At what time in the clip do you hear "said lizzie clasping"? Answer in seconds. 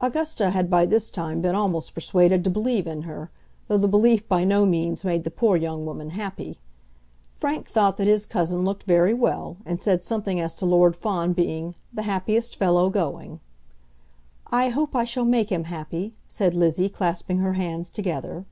16.26-17.38